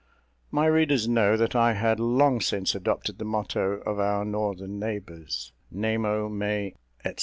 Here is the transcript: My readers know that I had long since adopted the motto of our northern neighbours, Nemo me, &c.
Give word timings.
My 0.49 0.65
readers 0.65 1.07
know 1.07 1.37
that 1.37 1.55
I 1.55 1.73
had 1.73 1.99
long 1.99 2.41
since 2.41 2.73
adopted 2.73 3.19
the 3.19 3.23
motto 3.25 3.81
of 3.85 3.99
our 3.99 4.25
northern 4.25 4.79
neighbours, 4.79 5.53
Nemo 5.69 6.27
me, 6.27 6.73
&c. 7.05 7.13